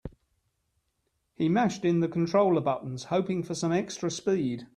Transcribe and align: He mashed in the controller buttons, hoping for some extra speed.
He 1.35 1.47
mashed 1.47 1.85
in 1.85 1.99
the 1.99 2.07
controller 2.07 2.59
buttons, 2.61 3.03
hoping 3.03 3.43
for 3.43 3.53
some 3.53 3.71
extra 3.71 4.09
speed. 4.09 4.65